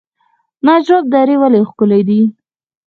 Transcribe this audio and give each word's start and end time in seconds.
نجراب 0.65 1.05
درې 1.13 1.35
ولې 1.41 1.59
ښکلې 1.69 2.01
دي؟ 2.07 2.21